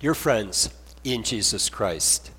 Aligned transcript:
Your 0.00 0.14
friends 0.14 0.70
in 1.02 1.24
Jesus 1.24 1.68
Christ. 1.68 2.30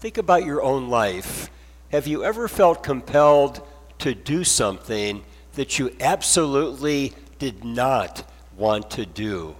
Think 0.00 0.16
about 0.16 0.46
your 0.46 0.62
own 0.62 0.88
life. 0.88 1.50
Have 1.92 2.06
you 2.06 2.24
ever 2.24 2.48
felt 2.48 2.82
compelled 2.82 3.60
to 3.98 4.14
do 4.14 4.42
something 4.42 5.22
that 5.52 5.78
you 5.78 5.94
absolutely 6.00 7.12
did 7.38 7.62
not 7.62 8.26
want 8.56 8.90
to 8.92 9.04
do? 9.04 9.54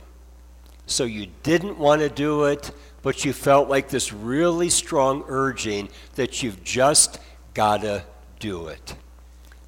So 0.87 1.04
you 1.04 1.27
didn't 1.43 1.78
want 1.78 2.01
to 2.01 2.08
do 2.08 2.44
it, 2.44 2.71
but 3.03 3.26
you 3.26 3.35
felt 3.35 3.69
like 3.69 3.90
this 3.90 4.10
really 4.10 4.71
strong 4.71 5.22
urging 5.28 5.90
that 6.15 6.42
you've 6.42 6.65
just 6.65 7.19
got 7.53 7.83
to 7.83 8.04
do 8.38 8.69
it. 8.69 8.94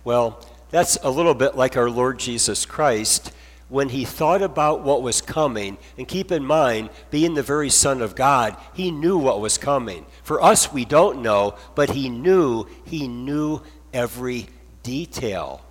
Well, 0.03 0.43
that's 0.71 0.97
a 1.03 1.11
little 1.11 1.35
bit 1.35 1.57
like 1.57 1.77
our 1.77 1.91
Lord 1.91 2.19
Jesus 2.19 2.65
Christ 2.65 3.35
when 3.69 3.91
he 3.91 4.05
thought 4.05 4.43
about 4.43 4.82
what 4.82 5.03
was 5.03 5.21
coming, 5.21 5.77
and 5.96 6.09
keep 6.09 6.32
in 6.32 6.45
mind, 6.45 6.91
being 7.11 7.34
the 7.34 7.43
very 7.43 7.71
Son 7.71 8.01
of 8.01 8.15
God, 8.15 8.56
he 8.73 8.91
knew 8.91 9.19
what 9.19 9.41
was 9.41 9.59
coming. 9.59 10.06
For 10.23 10.43
us, 10.43 10.73
we 10.73 10.84
don't 10.84 11.23
know, 11.23 11.55
but 11.74 11.91
he 11.91 12.09
knew, 12.09 12.66
he 12.84 13.09
knew 13.09 13.60
every 13.93 14.48
detail. 14.83 15.62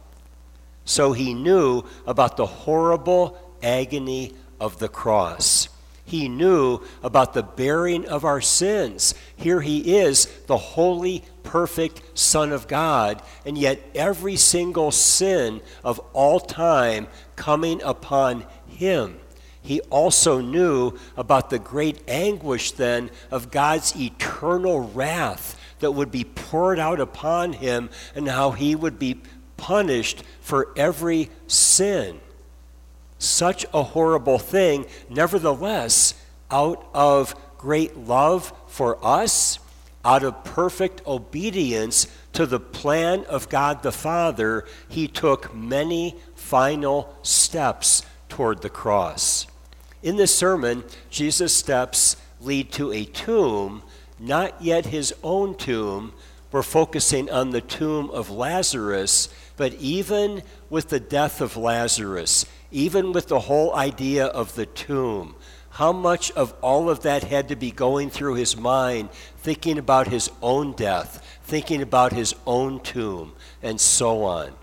So 0.86 1.14
he 1.14 1.34
knew 1.34 1.84
about 2.06 2.38
the 2.38 2.46
horrible 2.46 3.38
agony 3.64 4.34
of 4.60 4.80
the 4.80 4.88
cross. 4.88 5.70
He 6.08 6.30
knew 6.30 6.80
about 7.04 7.34
the 7.34 7.44
bearing 7.44 8.08
of 8.08 8.24
our 8.24 8.40
sins. 8.40 9.14
Here 9.36 9.60
he 9.60 9.98
is, 9.98 10.26
the 10.48 10.58
holy, 10.58 11.26
perfect 11.44 12.02
Son 12.18 12.54
of 12.54 12.70
God, 12.70 13.22
and 13.46 13.58
yet 13.58 13.82
every 13.94 14.38
single 14.38 14.92
sin 14.92 15.62
of 15.84 16.00
all 16.14 16.40
time 16.40 17.08
coming 17.36 17.82
upon 17.82 18.46
him. 18.70 19.20
He 19.62 19.82
also 19.90 20.40
knew 20.40 20.94
about 21.18 21.50
the 21.50 21.60
great 21.60 22.00
anguish 22.08 22.72
then 22.72 23.12
of 23.30 23.52
God's 23.52 23.94
eternal 24.00 24.80
wrath 24.80 25.60
that 25.80 25.92
would 25.92 26.10
be 26.10 26.24
poured 26.24 26.80
out 26.80 27.02
upon 27.02 27.52
him 27.52 27.90
and 28.16 28.30
how 28.30 28.52
he 28.52 28.76
would 28.76 28.98
be 28.98 29.20
punished 29.58 30.24
for 30.40 30.70
every 30.78 31.30
sin 31.48 32.22
such 33.20 33.66
a 33.74 33.84
horrible 33.84 34.40
thing. 34.40 34.86
Nevertheless, 35.10 36.14
out 36.52 36.88
of 36.94 37.36
great 37.58 37.98
love 37.98 38.54
for 38.68 39.04
us, 39.06 39.60
out 40.06 40.24
of 40.24 40.44
perfect 40.44 41.06
obedience 41.06 42.08
to 42.34 42.46
the 42.46 42.60
plan 42.60 43.26
of 43.26 43.50
God 43.50 43.84
the 43.84 43.92
Father, 43.92 44.66
he 44.88 45.08
took 45.08 45.54
many 45.54 46.16
final 46.36 47.16
steps 47.24 48.04
toward 48.30 48.62
the 48.62 48.70
cross. 48.70 49.48
In 50.04 50.16
this 50.16 50.36
sermon, 50.36 50.84
Jesus' 51.10 51.54
steps 51.54 52.16
lead 52.40 52.72
to 52.74 52.94
a 52.94 53.04
tomb, 53.06 53.82
not 54.20 54.62
yet 54.62 54.86
his 54.86 55.14
own 55.24 55.56
tomb. 55.56 56.14
We're 56.52 56.64
focusing 56.64 57.30
on 57.30 57.50
the 57.50 57.62
tomb 57.62 58.10
of 58.12 58.30
Lazarus, 58.30 59.30
but 59.58 59.74
even 59.74 60.44
with 60.70 60.90
the 60.90 61.00
death 61.00 61.42
of 61.42 61.58
Lazarus, 61.58 62.46
even 62.72 63.14
with 63.14 63.28
the 63.28 63.42
whole 63.42 63.74
idea 63.76 64.26
of 64.26 64.56
the 64.56 64.66
tomb, 64.66 65.36
how 65.72 65.92
much 65.92 66.32
of 66.32 66.54
all 66.62 66.90
of 66.90 67.02
that 67.02 67.24
had 67.24 67.50
to 67.50 67.56
be 67.56 67.72
going 67.72 68.10
through 68.10 68.36
his 68.36 68.58
mind, 68.58 69.10
thinking 69.38 69.78
about 69.78 70.08
his 70.08 70.30
own 70.42 70.74
death, 70.74 71.40
thinking 71.44 71.82
about 71.82 72.14
his 72.14 72.36
own 72.46 72.80
tomb, 72.80 73.34
and 73.62 73.80
so 73.80 74.24
on. 74.24 74.54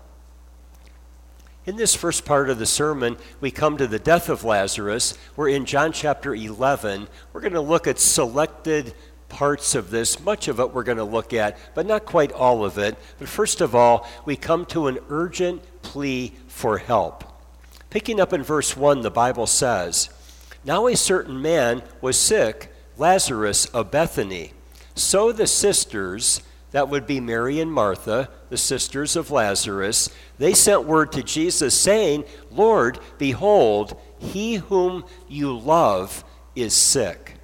In 1.65 1.77
this 1.77 1.95
first 1.95 2.25
part 2.25 2.49
of 2.49 2.59
the 2.59 2.65
sermon, 2.65 3.17
we 3.41 3.49
come 3.49 3.77
to 3.77 3.87
the 3.87 3.97
death 3.97 4.29
of 4.29 4.43
Lazarus. 4.43 5.17
We're 5.35 5.49
in 5.49 5.65
John 5.65 5.91
chapter 5.93 6.35
11. 6.35 7.07
We're 7.33 7.41
going 7.41 7.53
to 7.53 7.61
look 7.61 7.87
at 7.87 7.97
selected 7.97 8.93
parts 9.29 9.73
of 9.73 9.89
this. 9.89 10.23
Much 10.23 10.47
of 10.47 10.59
it 10.59 10.73
we're 10.73 10.83
going 10.83 10.99
to 10.99 11.03
look 11.03 11.33
at, 11.33 11.57
but 11.73 11.87
not 11.87 12.05
quite 12.05 12.31
all 12.31 12.63
of 12.63 12.77
it. 12.77 12.95
But 13.17 13.29
first 13.29 13.61
of 13.61 13.73
all, 13.73 14.07
we 14.25 14.35
come 14.35 14.65
to 14.67 14.87
an 14.87 14.99
urgent 15.09 15.63
plea 15.81 16.33
for 16.47 16.77
help. 16.77 17.34
Picking 17.95 18.19
up 18.19 18.33
in 18.33 18.43
verse 18.43 18.75
1, 18.75 19.03
the 19.03 19.09
Bible 19.09 19.47
says, 19.47 20.09
Now 20.65 20.85
a 20.85 20.97
certain 20.97 21.41
man 21.41 21.81
was 22.01 22.19
sick, 22.19 22.69
Lazarus 22.97 23.67
of 23.67 23.89
Bethany. 23.89 24.51
So 24.95 25.31
the 25.31 25.47
sisters, 25.47 26.41
that 26.71 26.89
would 26.89 27.07
be 27.07 27.21
Mary 27.21 27.61
and 27.61 27.71
Martha, 27.71 28.27
the 28.49 28.57
sisters 28.57 29.15
of 29.15 29.31
Lazarus, 29.31 30.09
they 30.37 30.53
sent 30.53 30.83
word 30.83 31.13
to 31.13 31.23
Jesus 31.23 31.73
saying, 31.73 32.25
Lord, 32.51 32.99
behold, 33.17 33.97
he 34.19 34.55
whom 34.55 35.05
you 35.29 35.57
love 35.57 36.25
is 36.53 36.73
sick. 36.73 37.35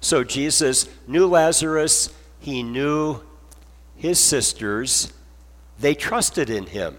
So 0.00 0.24
Jesus 0.24 0.88
knew 1.06 1.28
Lazarus, 1.28 2.12
he 2.40 2.64
knew 2.64 3.20
his 3.94 4.18
sisters, 4.18 5.12
they 5.78 5.94
trusted 5.94 6.50
in 6.50 6.66
him. 6.66 6.98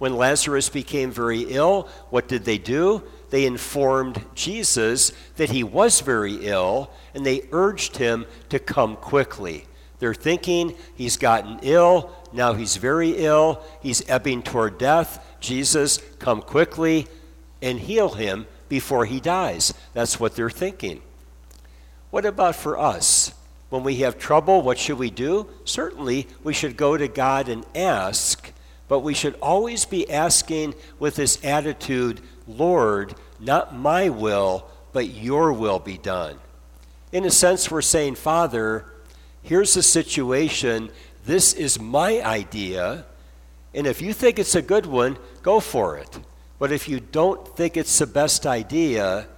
When 0.00 0.16
Lazarus 0.16 0.70
became 0.70 1.10
very 1.10 1.42
ill, 1.42 1.86
what 2.08 2.26
did 2.26 2.46
they 2.46 2.56
do? 2.56 3.02
They 3.28 3.44
informed 3.44 4.24
Jesus 4.34 5.12
that 5.36 5.50
he 5.50 5.62
was 5.62 6.00
very 6.00 6.46
ill 6.46 6.90
and 7.14 7.26
they 7.26 7.46
urged 7.52 7.98
him 7.98 8.24
to 8.48 8.58
come 8.58 8.96
quickly. 8.96 9.66
They're 9.98 10.14
thinking 10.14 10.74
he's 10.94 11.18
gotten 11.18 11.58
ill, 11.60 12.10
now 12.32 12.54
he's 12.54 12.78
very 12.78 13.10
ill, 13.10 13.62
he's 13.82 14.08
ebbing 14.08 14.42
toward 14.42 14.78
death. 14.78 15.36
Jesus, 15.38 15.98
come 16.18 16.40
quickly 16.40 17.06
and 17.60 17.78
heal 17.78 18.08
him 18.08 18.46
before 18.70 19.04
he 19.04 19.20
dies. 19.20 19.74
That's 19.92 20.18
what 20.18 20.34
they're 20.34 20.48
thinking. 20.48 21.02
What 22.10 22.24
about 22.24 22.56
for 22.56 22.78
us? 22.78 23.34
When 23.68 23.82
we 23.82 23.96
have 23.96 24.18
trouble, 24.18 24.62
what 24.62 24.78
should 24.78 24.98
we 24.98 25.10
do? 25.10 25.46
Certainly, 25.66 26.26
we 26.42 26.54
should 26.54 26.78
go 26.78 26.96
to 26.96 27.06
God 27.06 27.50
and 27.50 27.66
ask 27.74 28.39
but 28.90 29.04
we 29.04 29.14
should 29.14 29.36
always 29.40 29.84
be 29.84 30.10
asking 30.10 30.74
with 30.98 31.14
this 31.14 31.38
attitude, 31.44 32.20
Lord, 32.48 33.14
not 33.38 33.72
my 33.72 34.08
will, 34.08 34.66
but 34.92 35.06
your 35.06 35.52
will 35.52 35.78
be 35.78 35.96
done. 35.96 36.40
In 37.12 37.24
a 37.24 37.30
sense, 37.30 37.70
we're 37.70 37.82
saying, 37.82 38.16
Father, 38.16 38.84
here's 39.44 39.74
the 39.74 39.82
situation. 39.84 40.90
This 41.24 41.52
is 41.52 41.78
my 41.78 42.20
idea. 42.20 43.06
And 43.72 43.86
if 43.86 44.02
you 44.02 44.12
think 44.12 44.40
it's 44.40 44.56
a 44.56 44.62
good 44.62 44.86
one, 44.86 45.18
go 45.42 45.60
for 45.60 45.96
it. 45.96 46.18
But 46.58 46.72
if 46.72 46.88
you 46.88 46.98
don't 46.98 47.46
think 47.56 47.76
it's 47.76 47.96
the 47.96 48.08
best 48.08 48.44
idea, 48.44 49.28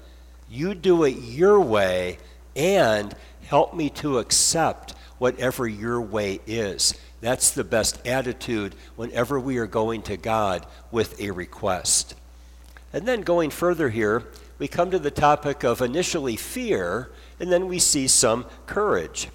you 0.49 0.75
do 0.75 1.05
it 1.05 1.11
your 1.11 1.61
way 1.61 2.17
and 2.57 3.15
help 3.45 3.75
me 3.75 3.91
to 3.91 4.17
accept 4.17 4.93
whatever 5.19 5.69
your 5.69 6.01
way 6.01 6.41
is. 6.47 6.95
That's 7.23 7.53
the 7.53 7.63
best 7.63 8.05
attitude 8.05 8.75
whenever 8.97 9.39
we 9.39 9.57
are 9.59 9.69
going 9.69 10.03
to 10.03 10.17
God 10.17 10.67
with 10.91 11.19
a 11.21 11.31
request. 11.31 12.17
And 12.93 13.07
then 13.07 13.21
going 13.21 13.51
further 13.51 13.91
here, 13.91 14.25
we 14.59 14.67
come 14.67 14.91
to 14.91 14.99
the 14.99 15.13
topic 15.13 15.63
of 15.63 15.81
initially 15.81 16.35
fear, 16.35 17.13
and 17.39 17.51
then 17.51 17.69
we 17.69 17.79
see 17.79 18.09
some 18.09 18.45
courage. 18.67 19.29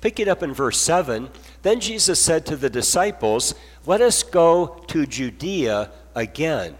Picking 0.00 0.28
up 0.28 0.44
in 0.44 0.54
verse 0.54 0.78
7, 0.78 1.30
then 1.62 1.80
Jesus 1.80 2.20
said 2.20 2.46
to 2.46 2.56
the 2.56 2.70
disciples, 2.70 3.56
Let 3.86 4.00
us 4.00 4.22
go 4.22 4.84
to 4.86 5.04
Judea 5.04 5.90
again. 6.14 6.76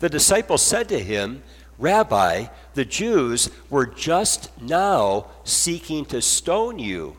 The 0.00 0.08
disciples 0.08 0.62
said 0.62 0.88
to 0.88 0.98
him, 0.98 1.44
Rabbi, 1.78 2.46
the 2.74 2.84
Jews 2.84 3.50
were 3.70 3.86
just 3.86 4.50
now 4.60 5.26
seeking 5.44 6.04
to 6.06 6.20
stone 6.20 6.80
you 6.80 7.16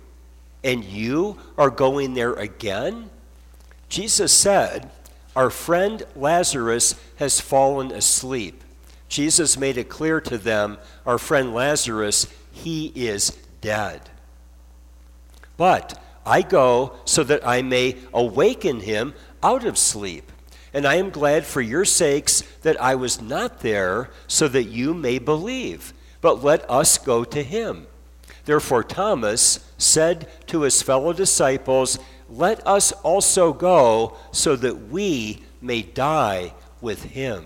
and 0.63 0.83
you 0.83 1.37
are 1.57 1.69
going 1.69 2.13
there 2.13 2.33
again? 2.33 3.09
Jesus 3.89 4.31
said, 4.31 4.89
Our 5.35 5.49
friend 5.49 6.03
Lazarus 6.15 6.95
has 7.17 7.39
fallen 7.39 7.91
asleep. 7.91 8.63
Jesus 9.09 9.57
made 9.57 9.77
it 9.77 9.89
clear 9.89 10.19
to 10.21 10.37
them, 10.37 10.77
Our 11.05 11.17
friend 11.17 11.53
Lazarus, 11.53 12.27
he 12.51 12.87
is 12.95 13.37
dead. 13.61 14.09
But 15.57 16.01
I 16.25 16.41
go 16.41 16.93
so 17.05 17.23
that 17.23 17.45
I 17.45 17.61
may 17.61 17.97
awaken 18.13 18.79
him 18.79 19.13
out 19.41 19.65
of 19.65 19.77
sleep. 19.77 20.31
And 20.73 20.87
I 20.87 20.95
am 20.95 21.11
glad 21.11 21.45
for 21.45 21.61
your 21.61 21.85
sakes 21.85 22.41
that 22.63 22.81
I 22.81 22.95
was 22.95 23.21
not 23.21 23.59
there, 23.59 24.09
so 24.27 24.47
that 24.47 24.63
you 24.63 24.95
may 24.95 25.19
believe. 25.19 25.93
But 26.19 26.43
let 26.43 26.67
us 26.69 26.97
go 26.97 27.23
to 27.23 27.43
him. 27.43 27.85
Therefore, 28.45 28.83
Thomas 28.83 29.71
said 29.77 30.27
to 30.47 30.61
his 30.61 30.81
fellow 30.81 31.13
disciples, 31.13 31.99
Let 32.29 32.65
us 32.67 32.91
also 32.91 33.53
go 33.53 34.17
so 34.31 34.55
that 34.57 34.89
we 34.89 35.43
may 35.61 35.81
die 35.81 36.53
with 36.81 37.03
him. 37.03 37.45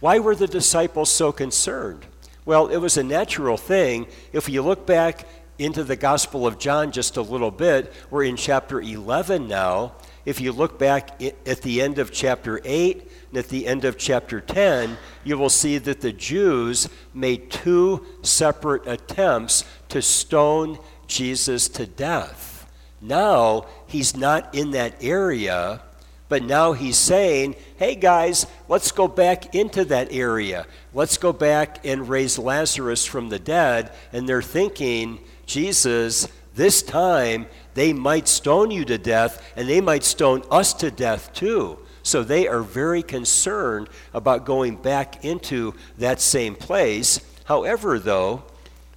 Why 0.00 0.18
were 0.18 0.34
the 0.34 0.46
disciples 0.46 1.10
so 1.10 1.30
concerned? 1.30 2.06
Well, 2.44 2.68
it 2.68 2.78
was 2.78 2.96
a 2.96 3.02
natural 3.02 3.56
thing. 3.56 4.06
If 4.32 4.48
you 4.48 4.62
look 4.62 4.86
back 4.86 5.28
into 5.58 5.84
the 5.84 5.96
Gospel 5.96 6.46
of 6.46 6.58
John 6.58 6.90
just 6.90 7.16
a 7.16 7.22
little 7.22 7.50
bit, 7.50 7.92
we're 8.10 8.24
in 8.24 8.36
chapter 8.36 8.80
11 8.80 9.46
now. 9.46 9.92
If 10.30 10.40
you 10.40 10.52
look 10.52 10.78
back 10.78 11.20
at 11.20 11.62
the 11.62 11.82
end 11.82 11.98
of 11.98 12.12
chapter 12.12 12.60
8 12.64 13.10
and 13.30 13.38
at 13.38 13.48
the 13.48 13.66
end 13.66 13.84
of 13.84 13.98
chapter 13.98 14.40
10, 14.40 14.96
you 15.24 15.36
will 15.36 15.50
see 15.50 15.76
that 15.76 16.00
the 16.00 16.12
Jews 16.12 16.88
made 17.12 17.50
two 17.50 18.06
separate 18.22 18.86
attempts 18.86 19.64
to 19.88 20.00
stone 20.00 20.78
Jesus 21.08 21.68
to 21.70 21.84
death. 21.84 22.70
Now 23.00 23.66
he's 23.88 24.16
not 24.16 24.54
in 24.54 24.70
that 24.70 25.02
area, 25.02 25.80
but 26.28 26.44
now 26.44 26.74
he's 26.74 26.96
saying, 26.96 27.56
hey 27.76 27.96
guys, 27.96 28.46
let's 28.68 28.92
go 28.92 29.08
back 29.08 29.52
into 29.52 29.84
that 29.86 30.12
area. 30.12 30.64
Let's 30.94 31.16
go 31.16 31.32
back 31.32 31.84
and 31.84 32.08
raise 32.08 32.38
Lazarus 32.38 33.04
from 33.04 33.30
the 33.30 33.40
dead. 33.40 33.90
And 34.12 34.28
they're 34.28 34.42
thinking, 34.42 35.18
Jesus, 35.46 36.28
this 36.54 36.82
time 36.82 37.46
they 37.74 37.92
might 37.92 38.28
stone 38.28 38.70
you 38.70 38.84
to 38.86 38.98
death, 38.98 39.52
and 39.56 39.68
they 39.68 39.80
might 39.80 40.04
stone 40.04 40.42
us 40.50 40.74
to 40.74 40.90
death 40.90 41.32
too. 41.32 41.78
So 42.02 42.22
they 42.22 42.48
are 42.48 42.62
very 42.62 43.02
concerned 43.02 43.88
about 44.14 44.44
going 44.44 44.76
back 44.76 45.24
into 45.24 45.74
that 45.98 46.20
same 46.20 46.54
place. 46.54 47.20
However, 47.44 47.98
though, 47.98 48.44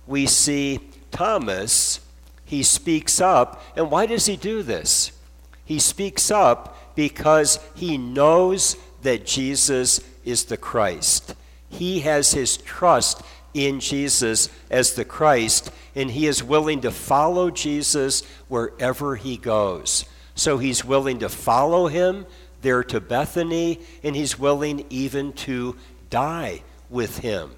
we 0.07 0.25
see 0.25 0.79
Thomas, 1.11 1.99
he 2.45 2.63
speaks 2.63 3.19
up. 3.19 3.61
And 3.75 3.91
why 3.91 4.05
does 4.05 4.25
he 4.25 4.35
do 4.35 4.63
this? 4.63 5.11
He 5.65 5.79
speaks 5.79 6.31
up 6.31 6.95
because 6.95 7.59
he 7.75 7.97
knows 7.97 8.77
that 9.01 9.25
Jesus 9.25 10.01
is 10.23 10.45
the 10.45 10.57
Christ. 10.57 11.35
He 11.69 12.01
has 12.01 12.31
his 12.31 12.57
trust 12.57 13.21
in 13.53 13.79
Jesus 13.79 14.49
as 14.69 14.93
the 14.93 15.05
Christ, 15.05 15.71
and 15.95 16.11
he 16.11 16.27
is 16.27 16.43
willing 16.43 16.81
to 16.81 16.91
follow 16.91 17.49
Jesus 17.49 18.23
wherever 18.47 19.15
he 19.15 19.37
goes. 19.37 20.05
So 20.35 20.57
he's 20.57 20.83
willing 20.83 21.19
to 21.19 21.29
follow 21.29 21.87
him 21.87 22.25
there 22.61 22.83
to 22.85 22.99
Bethany, 22.99 23.79
and 24.03 24.15
he's 24.15 24.39
willing 24.39 24.85
even 24.89 25.33
to 25.33 25.75
die 26.09 26.63
with 26.89 27.19
him. 27.19 27.51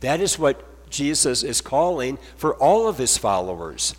That 0.00 0.20
is 0.20 0.38
what 0.38 0.64
Jesus 0.90 1.42
is 1.42 1.60
calling 1.60 2.18
for 2.36 2.54
all 2.54 2.88
of 2.88 2.98
his 2.98 3.18
followers. 3.18 3.94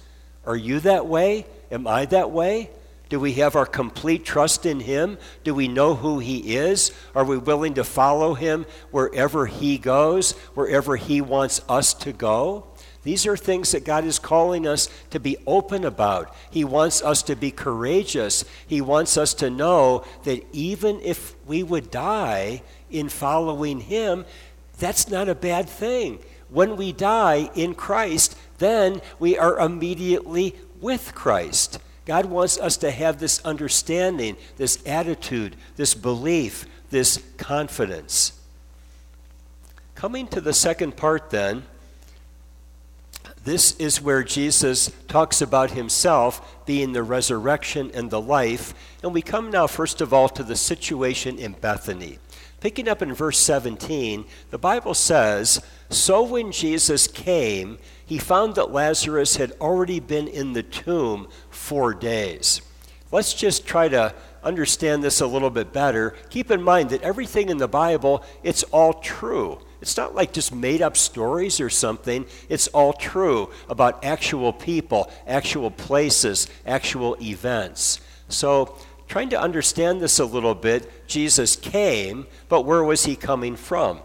Are 0.46 0.56
you 0.56 0.80
that 0.82 1.06
way? 1.06 1.46
Am 1.72 1.88
I 1.88 2.06
that 2.06 2.32
way? 2.32 2.70
Do 3.10 3.20
we 3.20 3.34
have 3.34 3.56
our 3.56 3.66
complete 3.66 4.24
trust 4.24 4.68
in 4.68 4.80
Him? 4.80 5.18
Do 5.44 5.56
we 5.56 5.68
know 5.68 5.96
who 5.96 6.20
He 6.20 6.56
is? 6.56 6.92
Are 7.16 7.26
we 7.26 7.38
willing 7.38 7.74
to 7.74 7.84
follow 7.84 8.36
Him 8.36 8.68
wherever 8.92 9.48
He 9.48 9.80
goes, 9.80 10.34
wherever 10.54 10.96
He 10.96 11.20
wants 11.20 11.62
us 11.68 11.96
to 11.96 12.14
go? 12.14 12.68
These 13.02 13.26
are 13.26 13.38
things 13.38 13.72
that 13.72 13.86
God 13.86 14.06
is 14.06 14.20
calling 14.20 14.68
us 14.68 14.90
to 15.10 15.20
be 15.20 15.38
open 15.48 15.86
about. 15.86 16.36
He 16.52 16.64
wants 16.64 17.02
us 17.02 17.24
to 17.24 17.36
be 17.36 17.50
courageous. 17.50 18.46
He 18.68 18.82
wants 18.82 19.18
us 19.18 19.34
to 19.36 19.50
know 19.50 20.06
that 20.24 20.46
even 20.52 21.00
if 21.02 21.34
we 21.48 21.64
would 21.64 21.90
die 21.90 22.62
in 22.92 23.10
following 23.10 23.80
Him, 23.80 24.26
that's 24.78 25.10
not 25.10 25.30
a 25.30 25.36
bad 25.36 25.68
thing. 25.68 26.20
When 26.50 26.76
we 26.76 26.92
die 26.92 27.50
in 27.56 27.74
Christ, 27.74 28.38
then 28.60 29.02
we 29.18 29.38
are 29.38 29.60
immediately 29.60 30.56
with 30.80 31.16
Christ. 31.16 31.80
God 32.10 32.26
wants 32.26 32.58
us 32.58 32.76
to 32.78 32.90
have 32.90 33.20
this 33.20 33.40
understanding, 33.46 34.36
this 34.58 34.82
attitude, 34.88 35.56
this 35.76 35.94
belief, 35.94 36.66
this 36.90 37.22
confidence. 37.38 38.34
Coming 39.94 40.28
to 40.30 40.42
the 40.42 40.52
second 40.52 40.98
part, 40.98 41.30
then, 41.30 41.68
this 43.44 43.76
is 43.78 44.02
where 44.02 44.24
Jesus 44.24 44.92
talks 45.08 45.40
about 45.40 45.70
himself 45.70 46.66
being 46.66 46.94
the 46.94 47.04
resurrection 47.04 47.92
and 47.94 48.10
the 48.10 48.20
life. 48.20 48.74
And 49.04 49.14
we 49.14 49.22
come 49.22 49.52
now, 49.52 49.68
first 49.68 50.02
of 50.02 50.12
all, 50.12 50.30
to 50.30 50.42
the 50.42 50.56
situation 50.56 51.38
in 51.38 51.52
Bethany. 51.52 52.18
Picking 52.60 52.88
up 52.88 53.04
in 53.04 53.14
verse 53.14 53.38
17, 53.38 54.26
the 54.50 54.58
Bible 54.58 54.96
says, 54.96 55.64
So 55.90 56.22
when 56.22 56.52
Jesus 56.52 57.08
came, 57.08 57.80
he 58.06 58.18
found 58.18 58.56
that 58.56 58.72
Lazarus 58.72 59.38
had 59.38 59.54
already 59.60 60.00
been 60.00 60.28
in 60.28 60.54
the 60.54 60.64
tomb 60.64 61.28
four 61.50 61.94
days. 61.94 62.62
Let's 63.12 63.34
just 63.34 63.66
try 63.66 63.90
to 63.90 64.14
understand 64.44 65.04
this 65.04 65.20
a 65.20 65.28
little 65.28 65.50
bit 65.50 65.74
better. 65.74 66.16
Keep 66.30 66.52
in 66.52 66.62
mind 66.62 66.92
that 66.92 67.02
everything 67.02 67.50
in 67.50 67.58
the 67.58 67.68
Bible, 67.68 68.24
it's 68.44 68.64
all 68.64 68.94
true. 68.94 69.60
It's 69.82 69.98
not 69.98 70.14
like 70.14 70.34
just 70.34 70.54
made 70.54 70.82
up 70.82 70.96
stories 70.96 71.60
or 71.60 71.70
something. 71.70 72.26
It's 72.50 72.68
all 72.68 72.94
true 72.94 73.50
about 73.68 74.04
actual 74.04 74.54
people, 74.54 75.12
actual 75.26 75.72
places, 75.72 76.48
actual 76.66 77.18
events. 77.22 78.00
So, 78.28 78.76
trying 79.08 79.30
to 79.30 79.42
understand 79.42 80.02
this 80.02 80.20
a 80.20 80.26
little 80.26 80.54
bit, 80.54 81.08
Jesus 81.08 81.56
came, 81.56 82.28
but 82.48 82.62
where 82.66 82.84
was 82.84 83.06
he 83.06 83.16
coming 83.16 83.56
from? 83.56 84.02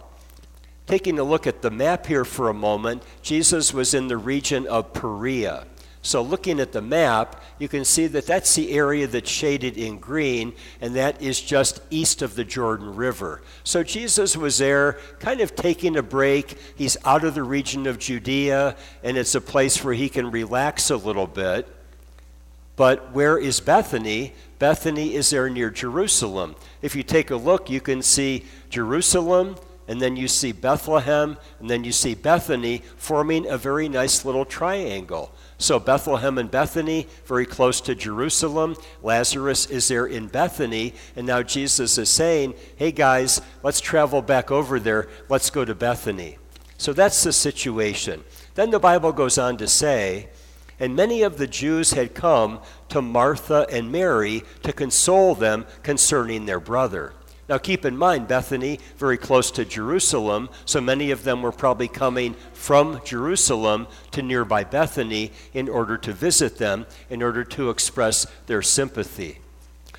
Taking 0.87 1.19
a 1.19 1.25
look 1.25 1.47
at 1.47 1.63
the 1.63 1.71
map 1.71 2.07
here 2.07 2.25
for 2.25 2.49
a 2.49 2.55
moment, 2.55 3.03
Jesus 3.23 3.73
was 3.73 3.95
in 3.95 4.09
the 4.09 4.19
region 4.19 4.67
of 4.67 4.93
Perea. 4.93 5.67
So, 6.03 6.21
looking 6.21 6.61
at 6.61 6.73
the 6.73 6.83
map, 6.83 7.43
you 7.59 7.67
can 7.67 7.87
see 7.87 8.07
that 8.09 8.27
that's 8.27 8.55
the 8.55 8.73
area 8.73 9.07
that's 9.07 9.31
shaded 9.31 9.79
in 9.79 9.99
green, 9.99 10.53
and 10.83 10.95
that 10.97 11.23
is 11.23 11.41
just 11.41 11.81
east 11.89 12.21
of 12.21 12.35
the 12.35 12.45
Jordan 12.45 12.95
River. 12.95 13.41
So, 13.65 13.83
Jesus 13.83 14.37
was 14.37 14.59
there, 14.59 14.99
kind 15.19 15.41
of 15.41 15.57
taking 15.57 15.97
a 15.97 16.03
break. 16.03 16.59
He's 16.77 16.99
out 17.07 17.25
of 17.25 17.35
the 17.35 17.43
region 17.43 17.87
of 17.87 17.99
Judea, 17.99 18.77
and 19.03 19.17
it's 19.17 19.35
a 19.35 19.41
place 19.41 19.83
where 19.83 19.95
he 19.95 20.11
can 20.11 20.31
relax 20.31 20.91
a 20.91 20.97
little 20.99 21.27
bit. 21.27 21.75
But 22.77 23.13
where 23.13 23.39
is 23.39 23.61
Bethany? 23.61 24.35
Bethany 24.59 25.15
is 25.15 25.31
there 25.31 25.49
near 25.49 25.71
Jerusalem. 25.71 26.55
If 26.83 26.95
you 26.95 27.03
take 27.03 27.31
a 27.31 27.37
look, 27.37 27.71
you 27.71 27.81
can 27.81 28.03
see 28.03 28.45
Jerusalem, 28.69 29.57
and 29.87 30.01
then 30.01 30.17
you 30.17 30.29
see 30.29 30.53
Bethlehem, 30.53 31.37
and 31.61 31.69
then 31.69 31.85
you 31.85 31.93
see 31.93 32.15
Bethany 32.15 32.83
forming 32.97 33.47
a 33.47 33.59
very 33.59 33.89
nice 33.89 34.25
little 34.25 34.45
triangle. 34.45 35.35
So 35.59 35.79
Bethlehem 35.79 36.39
and 36.39 36.51
Bethany, 36.51 37.07
very 37.27 37.47
close 37.47 37.81
to 37.83 37.95
Jerusalem. 37.95 38.77
Lazarus 39.03 39.67
is 39.67 39.89
there 39.89 40.07
in 40.07 40.29
Bethany, 40.29 40.95
and 41.17 41.27
now 41.27 41.43
Jesus 41.43 41.99
is 41.99 42.09
saying, 42.09 42.55
hey 42.77 42.93
guys, 42.93 43.41
let's 43.63 43.81
travel 43.81 44.23
back 44.23 44.51
over 44.51 44.81
there, 44.81 45.09
let's 45.29 45.51
go 45.51 45.65
to 45.65 45.75
Bethany. 45.75 46.39
So 46.77 46.93
that's 46.93 47.23
the 47.23 47.33
situation. 47.33 48.25
Then 48.55 48.71
the 48.71 48.79
Bible 48.79 49.13
goes 49.13 49.39
on 49.39 49.57
to 49.59 49.69
say, 49.69 50.29
and 50.81 50.97
many 50.97 51.23
of 51.23 51.39
the 51.39 51.47
Jews 51.47 51.93
had 51.93 52.15
come 52.15 52.61
to 52.89 53.01
Martha 53.01 53.67
and 53.71 53.93
Mary 53.93 54.43
to 54.65 54.73
console 54.73 55.35
them 55.35 55.67
concerning 55.83 56.47
their 56.47 56.61
brother. 56.61 57.13
Now, 57.49 57.59
keep 57.59 57.85
in 57.85 57.97
mind, 57.97 58.27
Bethany, 58.27 58.81
very 58.97 59.19
close 59.19 59.51
to 59.53 59.67
Jerusalem, 59.67 60.49
so 60.65 60.81
many 60.81 61.11
of 61.11 61.25
them 61.25 61.43
were 61.43 61.53
probably 61.53 61.89
coming 61.89 62.35
from 62.55 63.01
Jerusalem 63.05 63.87
to 64.13 64.23
nearby 64.23 64.65
Bethany 64.65 65.31
in 65.53 65.69
order 65.69 65.99
to 65.99 66.13
visit 66.13 66.57
them, 66.57 66.87
in 67.11 67.23
order 67.23 67.45
to 67.45 67.69
express 67.69 68.27
their 68.47 68.63
sympathy. 68.63 69.41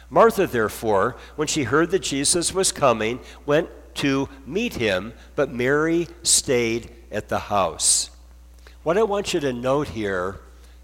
Martha, 0.10 0.48
therefore, 0.48 1.18
when 1.36 1.48
she 1.48 1.64
heard 1.64 1.92
that 1.92 2.02
Jesus 2.02 2.54
was 2.54 2.72
coming, 2.72 3.20
went 3.46 3.70
to 3.96 4.28
meet 4.46 4.76
him, 4.76 5.14
but 5.36 5.52
Mary 5.52 6.08
stayed 6.24 6.90
at 7.12 7.30
the 7.30 7.40
house. 7.40 8.10
What 8.84 8.98
I 8.98 9.04
want 9.04 9.34
you 9.34 9.40
to 9.40 9.54
note 9.54 9.90
here 9.90 10.40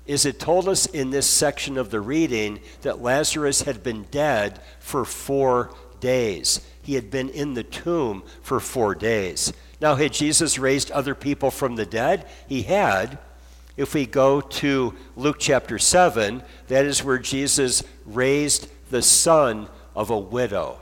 is 0.06 0.26
it 0.26 0.40
told 0.40 0.68
us 0.68 0.86
in 0.86 1.10
this 1.10 1.30
section 1.30 1.78
of 1.78 1.92
the 1.92 2.02
reading 2.02 2.60
that 2.82 3.02
Lazarus 3.02 3.62
had 3.62 3.84
been 3.84 4.04
dead 4.12 4.60
for 4.80 5.06
four 5.06 5.72
days. 6.02 6.60
He 6.84 6.96
had 6.96 7.10
been 7.10 7.30
in 7.30 7.54
the 7.54 7.64
tomb 7.64 8.24
for 8.42 8.60
four 8.60 8.94
days. 8.94 9.54
Now, 9.80 9.96
had 9.96 10.12
Jesus 10.12 10.60
raised 10.60 10.92
other 10.92 11.16
people 11.16 11.50
from 11.50 11.78
the 11.78 11.86
dead? 11.86 12.28
He 12.50 12.64
had. 12.64 13.18
If 13.78 13.94
we 13.94 14.06
go 14.06 14.42
to 14.42 14.94
Luke 15.16 15.38
chapter 15.40 15.80
7, 15.80 16.44
that 16.68 16.86
is 16.86 17.04
where 17.04 17.18
Jesus 17.18 17.84
raised 18.06 18.68
the 18.92 19.02
son 19.02 19.70
of 19.96 20.10
a 20.10 20.20
widow. 20.20 20.80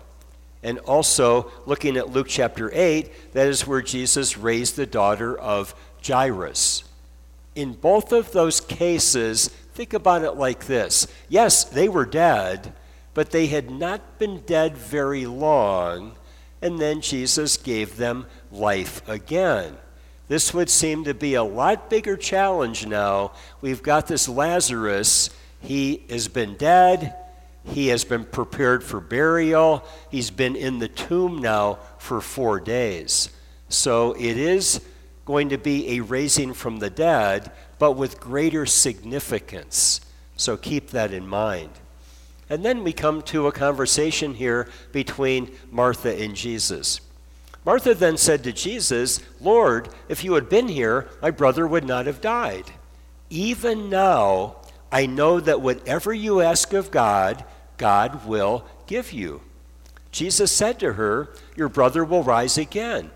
And 0.63 0.79
also, 0.79 1.51
looking 1.65 1.95
at 1.95 2.09
Luke 2.09 2.27
chapter 2.27 2.69
8, 2.73 3.33
that 3.33 3.47
is 3.47 3.65
where 3.65 3.81
Jesus 3.81 4.38
raised 4.38 4.75
the 4.75 4.85
daughter 4.85 5.38
of 5.38 5.73
Jairus. 6.05 6.83
In 7.55 7.73
both 7.73 8.11
of 8.11 8.31
those 8.31 8.59
cases, 8.59 9.47
think 9.73 9.93
about 9.93 10.23
it 10.23 10.33
like 10.33 10.65
this 10.65 11.07
yes, 11.29 11.63
they 11.63 11.88
were 11.88 12.05
dead, 12.05 12.73
but 13.13 13.31
they 13.31 13.47
had 13.47 13.69
not 13.71 14.19
been 14.19 14.41
dead 14.41 14.77
very 14.77 15.25
long, 15.25 16.15
and 16.61 16.79
then 16.79 17.01
Jesus 17.01 17.57
gave 17.57 17.97
them 17.97 18.25
life 18.51 19.07
again. 19.07 19.77
This 20.27 20.53
would 20.53 20.69
seem 20.69 21.05
to 21.05 21.13
be 21.13 21.33
a 21.33 21.43
lot 21.43 21.89
bigger 21.89 22.15
challenge 22.15 22.85
now. 22.85 23.31
We've 23.61 23.81
got 23.81 24.07
this 24.07 24.29
Lazarus. 24.29 25.31
He 25.59 26.03
has 26.09 26.27
been 26.27 26.55
dead. 26.55 27.15
He 27.65 27.87
has 27.87 28.03
been 28.03 28.25
prepared 28.25 28.83
for 28.83 28.99
burial. 28.99 29.83
He's 30.11 30.29
been 30.29 30.55
in 30.55 30.79
the 30.79 30.87
tomb 30.87 31.39
now 31.39 31.79
for 31.97 32.21
four 32.21 32.59
days. 32.59 33.29
So 33.69 34.13
it 34.13 34.37
is 34.37 34.81
going 35.25 35.49
to 35.49 35.57
be 35.57 35.97
a 35.97 36.01
raising 36.01 36.53
from 36.53 36.77
the 36.77 36.89
dead, 36.89 37.51
but 37.77 37.91
with 37.93 38.19
greater 38.19 38.65
significance. 38.65 40.01
So 40.37 40.57
keep 40.57 40.91
that 40.91 41.11
in 41.11 41.27
mind. 41.27 41.71
And 42.49 42.65
then 42.65 42.83
we 42.83 42.93
come 42.93 43.21
to 43.23 43.47
a 43.47 43.51
conversation 43.51 44.33
here 44.33 44.67
between 44.91 45.51
Martha 45.71 46.15
and 46.15 46.35
Jesus. 46.35 47.01
Martha 47.65 47.93
then 47.93 48.17
said 48.17 48.43
to 48.43 48.51
Jesus, 48.51 49.21
Lord, 49.39 49.89
if 50.07 50.23
you 50.23 50.33
had 50.33 50.49
been 50.49 50.67
here, 50.67 51.07
my 51.21 51.29
brother 51.29 51.67
would 51.67 51.85
not 51.85 52.07
have 52.07 52.21
died. 52.21 52.71
Even 53.29 53.89
now, 53.89 54.55
I 54.91 55.05
know 55.05 55.39
that 55.39 55.61
whatever 55.61 56.13
you 56.13 56.41
ask 56.41 56.73
of 56.73 56.89
God, 56.89 57.45
God 57.77 58.25
will 58.25 58.65
give 58.87 59.13
you. 59.13 59.41
Jesus 60.11 60.51
said 60.51 60.79
to 60.79 60.93
her, 60.93 61.29
Your 61.55 61.69
brother 61.69 62.03
will 62.03 62.23
rise 62.23 62.57
again. 62.57 63.11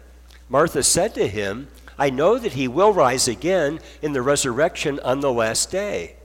Martha 0.50 0.84
said 0.84 1.16
to 1.16 1.28
him, 1.28 1.68
I 1.98 2.12
know 2.12 2.38
that 2.38 2.54
he 2.54 2.68
will 2.68 2.94
rise 2.94 3.28
again 3.28 3.80
in 4.02 4.14
the 4.14 4.22
resurrection 4.22 5.00
on 5.00 5.22
the 5.22 5.32
last 5.32 5.72
day. 5.72 6.16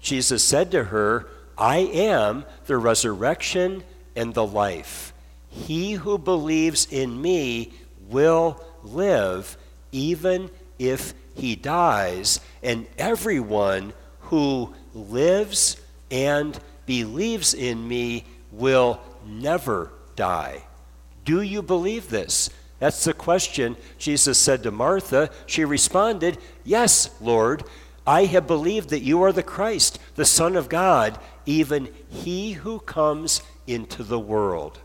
Jesus 0.00 0.42
said 0.42 0.70
to 0.72 0.84
her, 0.84 1.28
I 1.58 1.78
am 1.78 2.44
the 2.66 2.76
resurrection 2.76 3.82
and 4.14 4.32
the 4.32 4.46
life. 4.46 5.12
He 5.48 5.92
who 5.92 6.18
believes 6.18 6.86
in 6.90 7.20
me 7.20 7.72
will 8.08 8.62
live 8.84 9.56
even 9.92 10.50
if 10.78 11.14
he 11.34 11.56
dies, 11.56 12.40
and 12.62 12.86
everyone 12.98 13.92
who 14.22 14.74
lives 14.94 15.76
and 16.10 16.58
believes 16.86 17.54
in 17.54 17.86
me 17.86 18.24
will 18.52 19.00
never 19.26 19.90
die. 20.16 20.62
Do 21.24 21.42
you 21.42 21.62
believe 21.62 22.08
this? 22.08 22.50
That's 22.78 23.04
the 23.04 23.12
question 23.12 23.76
Jesus 23.98 24.38
said 24.38 24.62
to 24.62 24.70
Martha. 24.70 25.30
She 25.46 25.64
responded, 25.64 26.38
Yes, 26.64 27.10
Lord. 27.20 27.64
I 28.08 28.24
have 28.24 28.46
believed 28.46 28.88
that 28.88 29.02
you 29.02 29.22
are 29.22 29.32
the 29.32 29.42
Christ, 29.42 29.98
the 30.14 30.24
Son 30.24 30.56
of 30.56 30.70
God, 30.70 31.20
even 31.44 31.90
he 32.08 32.52
who 32.52 32.80
comes 32.80 33.42
into 33.66 34.02
the 34.02 34.18
world. 34.18 34.78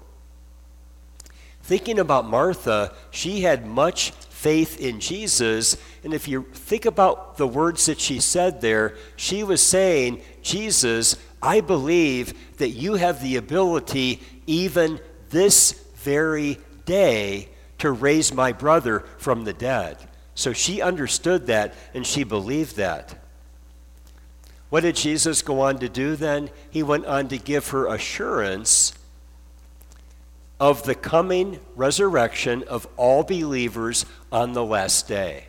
Thinking 1.62 2.00
about 2.00 2.28
Martha, 2.28 2.92
she 3.12 3.40
had 3.40 3.66
much 3.66 4.12
faith 4.12 4.78
in 4.78 5.00
Jesus. 5.00 5.78
And 6.04 6.14
if 6.14 6.28
you 6.28 6.48
think 6.52 6.86
about 6.86 7.38
the 7.38 7.48
words 7.48 7.86
that 7.86 8.02
she 8.02 8.20
said 8.20 8.60
there, 8.60 8.98
she 9.16 9.42
was 9.42 9.64
saying, 9.64 10.22
Jesus, 10.42 11.16
I 11.42 11.62
believe 11.62 12.58
that 12.58 12.72
you 12.72 12.96
have 12.96 13.22
the 13.22 13.38
ability, 13.38 14.22
even 14.48 15.00
this 15.30 15.72
very 15.96 16.58
day, 16.84 17.48
to 17.78 17.90
raise 17.90 18.34
my 18.34 18.52
brother 18.52 19.06
from 19.18 19.46
the 19.46 19.54
dead. 19.54 20.10
So 20.36 20.54
she 20.54 20.82
understood 20.82 21.48
that 21.48 21.74
and 21.94 22.06
she 22.06 22.24
believed 22.24 22.76
that. 22.78 23.16
What 24.70 24.82
did 24.82 24.96
Jesus 24.96 25.42
go 25.44 25.62
on 25.62 25.78
to 25.80 25.90
do 25.90 26.16
then? 26.16 26.50
He 26.72 26.82
went 26.82 27.06
on 27.06 27.28
to 27.28 27.38
give 27.38 27.70
her 27.70 27.88
assurance 27.88 28.94
of 30.60 30.84
the 30.84 30.96
coming 30.96 31.60
resurrection 31.76 32.64
of 32.64 32.88
all 32.98 33.24
believers 33.24 34.06
on 34.32 34.54
the 34.54 34.66
last 34.66 35.08
day. 35.08 35.46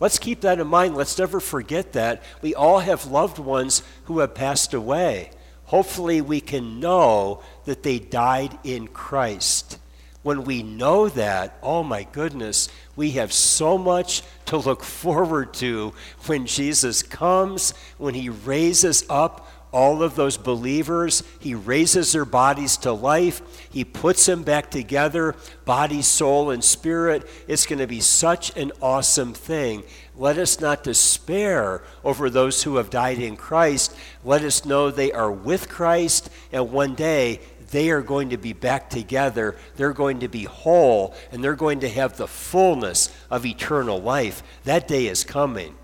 Let's 0.00 0.18
keep 0.18 0.42
that 0.42 0.60
in 0.60 0.66
mind. 0.66 0.96
Let's 0.96 1.18
never 1.18 1.40
forget 1.40 1.92
that. 1.94 2.22
We 2.42 2.54
all 2.54 2.80
have 2.80 3.06
loved 3.06 3.38
ones 3.38 3.82
who 4.04 4.18
have 4.18 4.34
passed 4.34 4.74
away. 4.74 5.30
Hopefully, 5.66 6.20
we 6.20 6.40
can 6.40 6.78
know 6.78 7.42
that 7.64 7.82
they 7.82 7.98
died 7.98 8.58
in 8.64 8.88
Christ. 8.88 9.78
When 10.24 10.42
we 10.44 10.64
know 10.64 11.08
that, 11.10 11.56
oh 11.62 11.84
my 11.84 12.02
goodness, 12.10 12.68
we 12.96 13.12
have 13.12 13.32
so 13.32 13.78
much 13.78 14.22
to 14.46 14.56
look 14.56 14.82
forward 15.04 15.54
to 15.54 15.92
when 16.26 16.46
Jesus 16.46 17.04
comes, 17.04 17.72
when 17.98 18.14
he 18.14 18.30
raises 18.30 19.04
up 19.08 19.48
all 19.74 20.04
of 20.04 20.14
those 20.14 20.36
believers. 20.36 21.24
He 21.40 21.54
raises 21.54 22.12
their 22.12 22.24
bodies 22.24 22.76
to 22.78 22.92
life. 22.92 23.42
He 23.70 23.84
puts 23.84 24.24
them 24.24 24.44
back 24.44 24.70
together, 24.70 25.34
body, 25.64 26.00
soul, 26.00 26.50
and 26.50 26.62
spirit. 26.62 27.28
It's 27.48 27.66
going 27.66 27.80
to 27.80 27.88
be 27.88 28.00
such 28.00 28.56
an 28.56 28.70
awesome 28.80 29.34
thing. 29.34 29.82
Let 30.16 30.38
us 30.38 30.60
not 30.60 30.84
despair 30.84 31.82
over 32.04 32.30
those 32.30 32.62
who 32.62 32.76
have 32.76 32.88
died 32.88 33.18
in 33.18 33.36
Christ. 33.36 33.96
Let 34.24 34.42
us 34.42 34.64
know 34.64 34.90
they 34.90 35.10
are 35.10 35.30
with 35.30 35.68
Christ, 35.68 36.30
and 36.52 36.70
one 36.70 36.94
day 36.94 37.40
they 37.72 37.90
are 37.90 38.02
going 38.02 38.30
to 38.30 38.36
be 38.36 38.52
back 38.52 38.88
together. 38.90 39.56
They're 39.76 39.92
going 39.92 40.20
to 40.20 40.28
be 40.28 40.44
whole, 40.44 41.14
and 41.32 41.42
they're 41.42 41.56
going 41.56 41.80
to 41.80 41.88
have 41.88 42.16
the 42.16 42.28
fullness 42.28 43.12
of 43.30 43.44
eternal 43.44 44.00
life. 44.00 44.42
That 44.62 44.86
day 44.86 45.08
is 45.08 45.24
coming. 45.24 45.74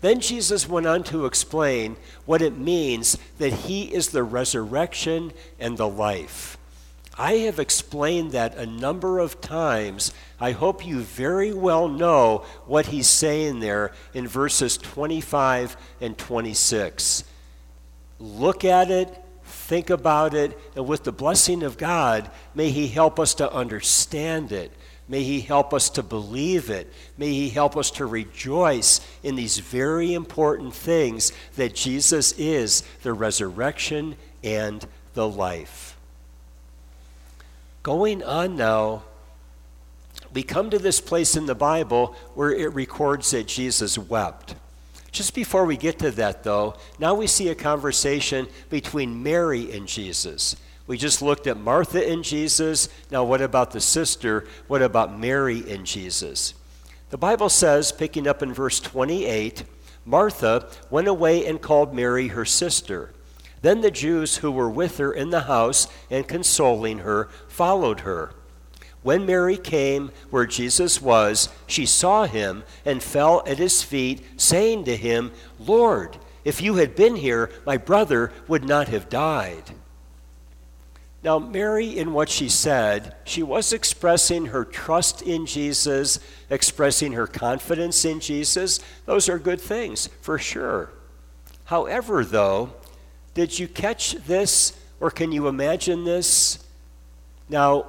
Then 0.00 0.20
Jesus 0.20 0.68
went 0.68 0.86
on 0.86 1.02
to 1.04 1.26
explain 1.26 1.96
what 2.24 2.40
it 2.40 2.56
means 2.56 3.18
that 3.38 3.52
he 3.52 3.92
is 3.92 4.08
the 4.08 4.22
resurrection 4.22 5.32
and 5.60 5.76
the 5.76 5.88
life. 5.88 6.56
I 7.18 7.34
have 7.38 7.58
explained 7.58 8.32
that 8.32 8.56
a 8.56 8.66
number 8.66 9.18
of 9.18 9.40
times. 9.40 10.12
I 10.38 10.52
hope 10.52 10.86
you 10.86 11.00
very 11.00 11.52
well 11.52 11.88
know 11.88 12.44
what 12.66 12.86
he's 12.86 13.08
saying 13.08 13.60
there 13.60 13.92
in 14.12 14.28
verses 14.28 14.76
25 14.76 15.76
and 16.00 16.16
26. 16.18 17.24
Look 18.18 18.64
at 18.64 18.90
it, 18.90 19.14
think 19.44 19.90
about 19.90 20.34
it, 20.34 20.58
and 20.74 20.86
with 20.86 21.04
the 21.04 21.12
blessing 21.12 21.62
of 21.62 21.78
God, 21.78 22.30
may 22.54 22.70
he 22.70 22.88
help 22.88 23.18
us 23.18 23.34
to 23.34 23.50
understand 23.50 24.52
it 24.52 24.72
May 25.08 25.22
He 25.22 25.40
help 25.40 25.72
us 25.72 25.90
to 25.90 26.02
believe 26.02 26.70
it. 26.70 26.92
May 27.16 27.32
He 27.32 27.48
help 27.48 27.76
us 27.76 27.90
to 27.92 28.06
rejoice 28.06 29.00
in 29.22 29.36
these 29.36 29.58
very 29.58 30.14
important 30.14 30.74
things 30.74 31.32
that 31.56 31.74
Jesus 31.74 32.32
is 32.32 32.82
the 33.02 33.12
resurrection 33.12 34.16
and 34.42 34.84
the 35.14 35.28
life. 35.28 35.95
Going 37.86 38.24
on 38.24 38.56
now, 38.56 39.04
we 40.34 40.42
come 40.42 40.70
to 40.70 40.78
this 40.80 41.00
place 41.00 41.36
in 41.36 41.46
the 41.46 41.54
Bible 41.54 42.16
where 42.34 42.50
it 42.50 42.74
records 42.74 43.30
that 43.30 43.46
Jesus 43.46 43.96
wept. 43.96 44.56
Just 45.12 45.36
before 45.36 45.64
we 45.64 45.76
get 45.76 45.96
to 46.00 46.10
that, 46.10 46.42
though, 46.42 46.74
now 46.98 47.14
we 47.14 47.28
see 47.28 47.48
a 47.48 47.54
conversation 47.54 48.48
between 48.70 49.22
Mary 49.22 49.70
and 49.70 49.86
Jesus. 49.86 50.56
We 50.88 50.98
just 50.98 51.22
looked 51.22 51.46
at 51.46 51.58
Martha 51.58 52.04
and 52.04 52.24
Jesus. 52.24 52.88
Now, 53.12 53.22
what 53.22 53.40
about 53.40 53.70
the 53.70 53.80
sister? 53.80 54.48
What 54.66 54.82
about 54.82 55.16
Mary 55.16 55.62
and 55.72 55.86
Jesus? 55.86 56.54
The 57.10 57.18
Bible 57.18 57.48
says, 57.48 57.92
picking 57.92 58.26
up 58.26 58.42
in 58.42 58.52
verse 58.52 58.80
28, 58.80 59.62
Martha 60.04 60.68
went 60.90 61.06
away 61.06 61.46
and 61.46 61.62
called 61.62 61.94
Mary 61.94 62.26
her 62.26 62.44
sister. 62.44 63.12
Then 63.66 63.80
the 63.80 63.90
Jews 63.90 64.36
who 64.36 64.52
were 64.52 64.70
with 64.70 64.98
her 64.98 65.12
in 65.12 65.30
the 65.30 65.40
house 65.40 65.88
and 66.08 66.28
consoling 66.28 66.98
her 66.98 67.28
followed 67.48 68.02
her. 68.02 68.30
When 69.02 69.26
Mary 69.26 69.56
came 69.56 70.12
where 70.30 70.46
Jesus 70.46 71.02
was, 71.02 71.48
she 71.66 71.84
saw 71.84 72.26
him 72.26 72.62
and 72.84 73.02
fell 73.02 73.42
at 73.44 73.58
his 73.58 73.82
feet, 73.82 74.24
saying 74.36 74.84
to 74.84 74.96
him, 74.96 75.32
Lord, 75.58 76.16
if 76.44 76.62
you 76.62 76.76
had 76.76 76.94
been 76.94 77.16
here, 77.16 77.50
my 77.66 77.76
brother 77.76 78.32
would 78.46 78.64
not 78.64 78.86
have 78.86 79.08
died. 79.08 79.72
Now, 81.24 81.40
Mary, 81.40 81.88
in 81.88 82.12
what 82.12 82.28
she 82.28 82.48
said, 82.48 83.16
she 83.24 83.42
was 83.42 83.72
expressing 83.72 84.46
her 84.46 84.64
trust 84.64 85.22
in 85.22 85.44
Jesus, 85.44 86.20
expressing 86.50 87.14
her 87.14 87.26
confidence 87.26 88.04
in 88.04 88.20
Jesus. 88.20 88.78
Those 89.06 89.28
are 89.28 89.40
good 89.40 89.60
things, 89.60 90.08
for 90.20 90.38
sure. 90.38 90.92
However, 91.64 92.24
though, 92.24 92.72
did 93.36 93.58
you 93.58 93.68
catch 93.68 94.12
this, 94.26 94.72
or 94.98 95.10
can 95.10 95.30
you 95.30 95.46
imagine 95.46 96.04
this? 96.04 96.58
Now, 97.50 97.82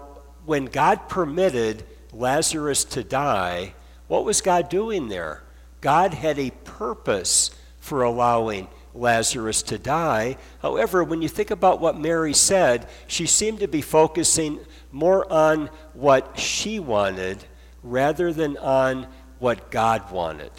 when 0.45 0.65
God 0.65 1.07
permitted 1.07 1.85
Lazarus 2.11 2.83
to 2.83 3.01
die, 3.01 3.73
what 4.09 4.25
was 4.25 4.41
God 4.41 4.67
doing 4.67 5.07
there? 5.07 5.43
God 5.79 6.13
had 6.13 6.37
a 6.37 6.51
purpose 6.65 7.51
for 7.79 8.03
allowing 8.03 8.67
Lazarus 8.93 9.61
to 9.63 9.77
die. 9.77 10.35
However, 10.61 11.01
when 11.01 11.21
you 11.21 11.29
think 11.29 11.49
about 11.49 11.79
what 11.79 11.97
Mary 11.97 12.33
said, 12.33 12.85
she 13.07 13.25
seemed 13.25 13.61
to 13.61 13.69
be 13.69 13.81
focusing 13.81 14.59
more 14.91 15.31
on 15.31 15.69
what 15.93 16.37
she 16.37 16.77
wanted 16.77 17.41
rather 17.83 18.33
than 18.33 18.57
on 18.57 19.07
what 19.39 19.71
God 19.71 20.11
wanted. 20.11 20.51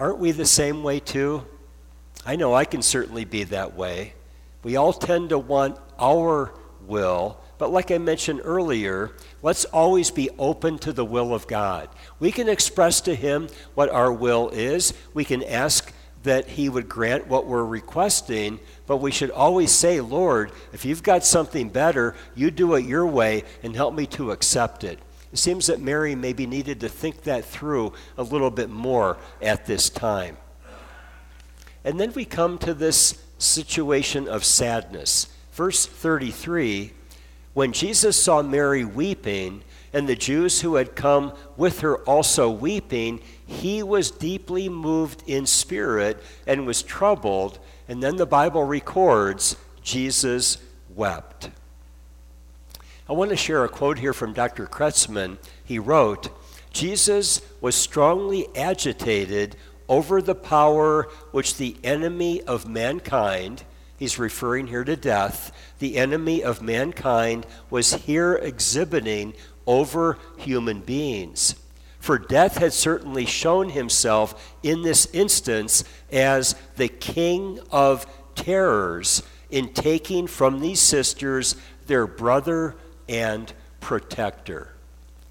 Aren't 0.00 0.20
we 0.20 0.30
the 0.30 0.46
same 0.46 0.82
way 0.82 1.00
too? 1.00 1.44
I 2.24 2.36
know 2.36 2.54
I 2.54 2.64
can 2.64 2.82
certainly 2.82 3.24
be 3.24 3.44
that 3.44 3.74
way. 3.74 4.14
We 4.62 4.76
all 4.76 4.92
tend 4.92 5.30
to 5.30 5.38
want 5.38 5.76
our 5.98 6.52
will, 6.86 7.38
but 7.58 7.72
like 7.72 7.90
I 7.90 7.98
mentioned 7.98 8.40
earlier, 8.44 9.12
let's 9.42 9.64
always 9.66 10.10
be 10.10 10.30
open 10.38 10.78
to 10.80 10.92
the 10.92 11.04
will 11.04 11.34
of 11.34 11.48
God. 11.48 11.88
We 12.20 12.30
can 12.30 12.48
express 12.48 13.00
to 13.02 13.14
Him 13.14 13.48
what 13.74 13.90
our 13.90 14.12
will 14.12 14.50
is, 14.50 14.94
we 15.14 15.24
can 15.24 15.42
ask 15.42 15.92
that 16.22 16.48
He 16.50 16.68
would 16.68 16.88
grant 16.88 17.26
what 17.26 17.46
we're 17.46 17.64
requesting, 17.64 18.60
but 18.86 18.98
we 18.98 19.10
should 19.10 19.30
always 19.32 19.72
say, 19.72 20.00
Lord, 20.00 20.52
if 20.72 20.84
you've 20.84 21.02
got 21.02 21.24
something 21.24 21.68
better, 21.68 22.14
you 22.36 22.52
do 22.52 22.74
it 22.74 22.84
your 22.84 23.06
way 23.06 23.42
and 23.64 23.74
help 23.74 23.94
me 23.94 24.06
to 24.06 24.30
accept 24.30 24.84
it. 24.84 25.00
It 25.32 25.38
seems 25.38 25.66
that 25.66 25.80
Mary 25.80 26.14
maybe 26.14 26.46
needed 26.46 26.80
to 26.80 26.88
think 26.88 27.22
that 27.22 27.44
through 27.44 27.94
a 28.16 28.22
little 28.22 28.50
bit 28.50 28.70
more 28.70 29.16
at 29.40 29.66
this 29.66 29.90
time. 29.90 30.36
And 31.84 31.98
then 31.98 32.12
we 32.12 32.24
come 32.24 32.58
to 32.58 32.74
this 32.74 33.22
situation 33.38 34.28
of 34.28 34.44
sadness. 34.44 35.28
Verse 35.52 35.86
33 35.86 36.92
When 37.54 37.72
Jesus 37.72 38.22
saw 38.22 38.42
Mary 38.42 38.84
weeping, 38.84 39.62
and 39.92 40.08
the 40.08 40.16
Jews 40.16 40.60
who 40.60 40.76
had 40.76 40.96
come 40.96 41.34
with 41.56 41.80
her 41.80 41.98
also 41.98 42.50
weeping, 42.50 43.20
he 43.46 43.82
was 43.82 44.10
deeply 44.10 44.68
moved 44.68 45.22
in 45.26 45.46
spirit 45.46 46.22
and 46.46 46.66
was 46.66 46.82
troubled. 46.82 47.58
And 47.88 48.02
then 48.02 48.16
the 48.16 48.26
Bible 48.26 48.64
records 48.64 49.56
Jesus 49.82 50.58
wept. 50.94 51.50
I 53.08 53.12
want 53.12 53.30
to 53.30 53.36
share 53.36 53.64
a 53.64 53.68
quote 53.68 53.98
here 53.98 54.14
from 54.14 54.32
Dr. 54.32 54.66
Kretzmann. 54.66 55.36
He 55.64 55.78
wrote, 55.78 56.30
Jesus 56.72 57.42
was 57.60 57.74
strongly 57.74 58.46
agitated 58.56 59.56
over 59.92 60.22
the 60.22 60.34
power 60.34 61.06
which 61.32 61.58
the 61.58 61.76
enemy 61.84 62.40
of 62.44 62.66
mankind, 62.66 63.62
he's 63.98 64.18
referring 64.18 64.66
here 64.66 64.84
to 64.84 64.96
death, 64.96 65.52
the 65.80 65.98
enemy 65.98 66.42
of 66.42 66.62
mankind 66.62 67.46
was 67.68 67.92
here 67.92 68.32
exhibiting 68.36 69.34
over 69.66 70.16
human 70.38 70.80
beings. 70.80 71.56
For 72.00 72.18
death 72.18 72.56
had 72.56 72.72
certainly 72.72 73.26
shown 73.26 73.68
himself 73.68 74.56
in 74.62 74.80
this 74.80 75.06
instance 75.12 75.84
as 76.10 76.56
the 76.76 76.88
king 76.88 77.60
of 77.70 78.06
terrors 78.34 79.22
in 79.50 79.74
taking 79.74 80.26
from 80.26 80.60
these 80.60 80.80
sisters 80.80 81.54
their 81.86 82.06
brother 82.06 82.76
and 83.10 83.52
protector. 83.80 84.72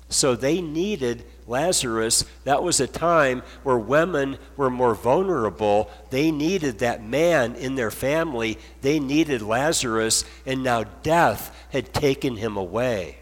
So 0.09 0.35
they 0.35 0.61
needed 0.61 1.25
Lazarus. 1.51 2.25
That 2.45 2.63
was 2.63 2.79
a 2.79 2.87
time 2.87 3.43
where 3.61 3.77
women 3.77 4.39
were 4.57 4.71
more 4.71 4.95
vulnerable. 4.95 5.91
They 6.09 6.31
needed 6.31 6.79
that 6.79 7.03
man 7.03 7.55
in 7.55 7.75
their 7.75 7.91
family. 7.91 8.57
They 8.81 8.99
needed 8.99 9.43
Lazarus, 9.43 10.25
and 10.45 10.63
now 10.63 10.85
death 11.03 11.55
had 11.69 11.93
taken 11.93 12.37
him 12.37 12.57
away. 12.57 13.17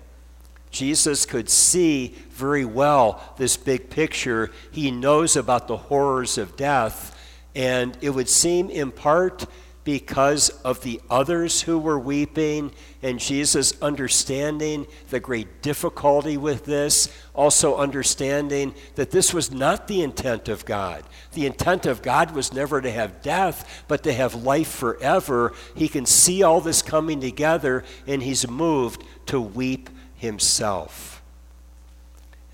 Jesus 0.71 1.25
could 1.25 1.49
see 1.49 2.15
very 2.29 2.63
well 2.63 3.33
this 3.37 3.57
big 3.57 3.89
picture. 3.89 4.51
He 4.71 4.91
knows 4.91 5.35
about 5.35 5.67
the 5.67 5.77
horrors 5.77 6.37
of 6.37 6.55
death, 6.55 7.17
and 7.55 7.97
it 8.01 8.11
would 8.11 8.29
seem 8.29 8.69
in 8.69 8.91
part 8.91 9.45
because 9.89 10.49
of 10.63 10.83
the 10.83 11.01
others 11.09 11.63
who 11.63 11.79
were 11.79 11.97
weeping 11.97 12.71
and 13.01 13.17
Jesus 13.17 13.73
understanding 13.81 14.85
the 15.09 15.19
great 15.19 15.63
difficulty 15.63 16.37
with 16.37 16.63
this, 16.65 17.11
also 17.33 17.75
understanding 17.75 18.75
that 18.93 19.09
this 19.09 19.33
was 19.33 19.51
not 19.51 19.87
the 19.87 20.03
intent 20.03 20.47
of 20.47 20.63
God. 20.63 21.03
The 21.33 21.47
intent 21.47 21.87
of 21.87 22.03
God 22.03 22.35
was 22.35 22.53
never 22.53 22.81
to 22.81 22.91
have 22.91 23.23
death, 23.23 23.83
but 23.87 24.03
to 24.03 24.13
have 24.13 24.35
life 24.35 24.69
forever. 24.69 25.53
He 25.73 25.87
can 25.87 26.05
see 26.05 26.43
all 26.43 26.61
this 26.61 26.83
coming 26.83 27.19
together 27.19 27.83
and 28.05 28.21
he's 28.21 28.47
moved 28.47 29.03
to 29.25 29.41
weep 29.41 29.89
himself. 30.17 31.23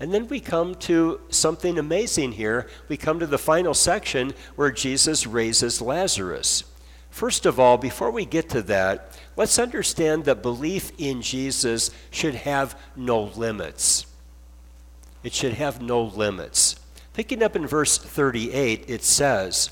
And 0.00 0.14
then 0.14 0.26
we 0.28 0.40
come 0.40 0.74
to 0.76 1.20
something 1.28 1.78
amazing 1.78 2.32
here. 2.32 2.66
We 2.88 2.96
come 2.96 3.18
to 3.18 3.26
the 3.26 3.36
final 3.36 3.74
section 3.74 4.32
where 4.54 4.70
Jesus 4.70 5.26
raises 5.26 5.82
Lazarus. 5.82 6.64
First 7.16 7.46
of 7.46 7.58
all, 7.58 7.78
before 7.78 8.10
we 8.10 8.26
get 8.26 8.50
to 8.50 8.60
that, 8.64 9.18
let's 9.36 9.58
understand 9.58 10.26
that 10.26 10.42
belief 10.42 10.92
in 10.98 11.22
Jesus 11.22 11.90
should 12.10 12.34
have 12.34 12.78
no 12.94 13.22
limits. 13.22 14.04
It 15.22 15.32
should 15.32 15.54
have 15.54 15.80
no 15.80 16.02
limits. 16.02 16.78
Picking 17.14 17.42
up 17.42 17.56
in 17.56 17.66
verse 17.66 17.96
38, 17.96 18.84
it 18.88 19.02
says, 19.02 19.70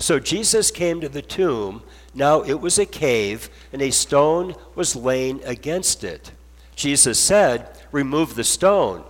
So 0.00 0.18
Jesus 0.18 0.72
came 0.72 1.00
to 1.00 1.08
the 1.08 1.22
tomb. 1.22 1.84
Now 2.12 2.42
it 2.42 2.60
was 2.60 2.76
a 2.76 2.86
cave, 2.86 3.50
and 3.72 3.80
a 3.80 3.92
stone 3.92 4.56
was 4.74 4.96
laying 4.96 5.44
against 5.44 6.02
it. 6.02 6.32
Jesus 6.74 7.20
said, 7.20 7.68
Remove 7.92 8.34
the 8.34 8.42
stone. 8.42 9.04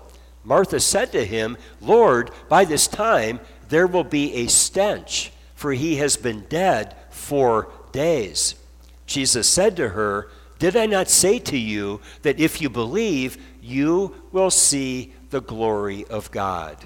Martha 0.45 0.81
said 0.81 1.13
to 1.13 1.25
him, 1.25 1.57
Lord, 1.81 2.31
by 2.47 2.67
this 2.67 2.87
time 2.87 3.41
there 3.71 3.87
will 3.87 4.05
be 4.05 4.35
a 4.35 4.49
stench, 4.49 5.33
for 5.55 5.73
he 5.73 5.97
has 5.97 6.19
been 6.19 6.45
dead 6.51 6.95
four 7.21 7.71
days. 7.93 8.55
Jesus 9.07 9.49
said 9.49 9.77
to 9.77 9.91
her, 9.91 10.29
Did 10.59 10.77
I 10.77 10.87
not 10.87 11.09
say 11.09 11.39
to 11.41 11.59
you 11.59 12.01
that 12.23 12.41
if 12.41 12.61
you 12.61 12.71
believe, 12.71 13.39
you 13.63 14.15
will 14.33 14.51
see 14.51 15.13
the 15.31 15.41
glory 15.41 16.05
of 16.07 16.31
God? 16.31 16.77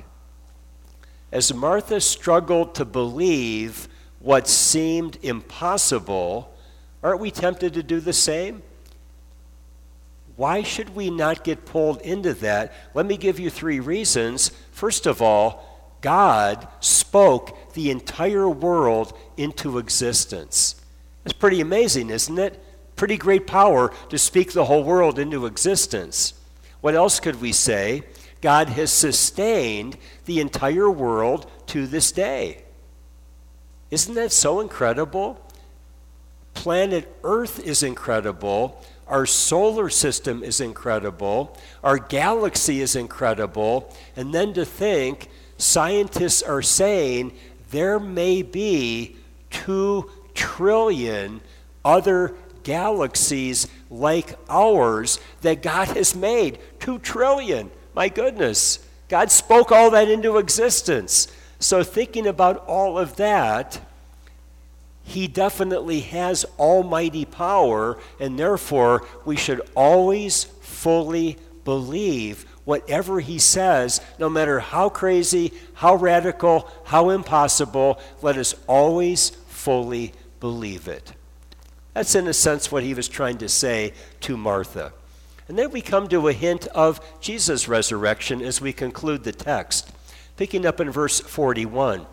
As 1.32 1.52
Martha 1.54 2.00
struggled 2.00 2.74
to 2.76 2.84
believe 2.84 3.88
what 4.20 4.48
seemed 4.48 5.18
impossible, 5.22 6.54
aren't 7.02 7.20
we 7.20 7.30
tempted 7.30 7.74
to 7.74 7.82
do 7.82 8.00
the 8.00 8.12
same? 8.12 8.62
Why 10.36 10.62
should 10.62 10.94
we 10.94 11.10
not 11.10 11.44
get 11.44 11.64
pulled 11.64 12.00
into 12.00 12.34
that? 12.34 12.72
Let 12.94 13.06
me 13.06 13.16
give 13.16 13.38
you 13.38 13.50
three 13.50 13.80
reasons. 13.80 14.50
First 14.72 15.06
of 15.06 15.22
all, 15.22 15.73
God 16.04 16.68
spoke 16.80 17.72
the 17.72 17.90
entire 17.90 18.46
world 18.46 19.16
into 19.38 19.78
existence. 19.78 20.76
It's 21.24 21.32
pretty 21.32 21.62
amazing, 21.62 22.10
isn't 22.10 22.38
it? 22.38 22.62
Pretty 22.94 23.16
great 23.16 23.46
power 23.46 23.90
to 24.10 24.18
speak 24.18 24.52
the 24.52 24.66
whole 24.66 24.84
world 24.84 25.18
into 25.18 25.46
existence. 25.46 26.34
What 26.82 26.94
else 26.94 27.20
could 27.20 27.40
we 27.40 27.52
say? 27.52 28.02
God 28.42 28.68
has 28.68 28.92
sustained 28.92 29.96
the 30.26 30.40
entire 30.40 30.90
world 30.90 31.50
to 31.68 31.86
this 31.86 32.12
day. 32.12 32.64
Isn't 33.90 34.14
that 34.14 34.30
so 34.30 34.60
incredible? 34.60 35.40
Planet 36.52 37.10
Earth 37.24 37.64
is 37.64 37.82
incredible. 37.82 38.84
Our 39.08 39.24
solar 39.24 39.88
system 39.88 40.42
is 40.42 40.60
incredible. 40.60 41.56
Our 41.82 41.96
galaxy 41.96 42.82
is 42.82 42.94
incredible. 42.94 43.90
And 44.16 44.34
then 44.34 44.52
to 44.52 44.66
think 44.66 45.30
scientists 45.58 46.42
are 46.42 46.62
saying 46.62 47.32
there 47.70 47.98
may 47.98 48.42
be 48.42 49.16
2 49.50 50.10
trillion 50.34 51.40
other 51.84 52.34
galaxies 52.62 53.68
like 53.90 54.36
ours 54.48 55.20
that 55.42 55.62
God 55.62 55.88
has 55.88 56.14
made. 56.14 56.58
2 56.80 56.98
trillion. 56.98 57.70
My 57.94 58.08
goodness. 58.08 58.80
God 59.08 59.30
spoke 59.30 59.70
all 59.70 59.90
that 59.90 60.08
into 60.08 60.38
existence. 60.38 61.28
So, 61.60 61.82
thinking 61.82 62.26
about 62.26 62.66
all 62.66 62.98
of 62.98 63.16
that, 63.16 63.80
He 65.04 65.28
definitely 65.28 66.00
has 66.00 66.44
almighty 66.58 67.24
power, 67.24 67.98
and 68.18 68.38
therefore 68.38 69.06
we 69.24 69.36
should 69.36 69.60
always 69.74 70.44
fully 70.44 71.38
believe 71.64 72.46
whatever 72.64 73.20
he 73.20 73.38
says, 73.38 74.00
no 74.18 74.28
matter 74.28 74.60
how 74.60 74.88
crazy, 74.88 75.52
how 75.74 75.94
radical, 75.94 76.68
how 76.84 77.10
impossible, 77.10 78.00
let 78.22 78.36
us 78.36 78.54
always 78.66 79.30
fully 79.48 80.12
believe 80.40 80.88
it. 80.88 81.12
That's, 81.92 82.14
in 82.14 82.26
a 82.26 82.32
sense, 82.34 82.72
what 82.72 82.82
he 82.82 82.94
was 82.94 83.08
trying 83.08 83.38
to 83.38 83.48
say 83.48 83.92
to 84.20 84.36
Martha. 84.36 84.92
And 85.46 85.58
then 85.58 85.70
we 85.70 85.80
come 85.80 86.08
to 86.08 86.28
a 86.28 86.32
hint 86.32 86.66
of 86.68 87.00
Jesus' 87.20 87.68
resurrection 87.68 88.42
as 88.42 88.60
we 88.60 88.72
conclude 88.72 89.24
the 89.24 89.32
text, 89.32 89.92
picking 90.36 90.66
up 90.66 90.80
in 90.80 90.90
verse 90.90 91.20
41. 91.20 92.06